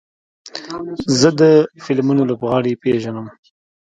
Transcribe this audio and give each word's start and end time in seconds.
زه 1.19 1.29
د 1.39 1.41
فلمونو 1.83 2.21
لوبغاړي 2.29 2.73
پیژنم. 2.83 3.27